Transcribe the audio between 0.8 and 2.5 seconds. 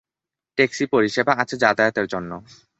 পরিসেবা আছে যাতায়াতের জন্য।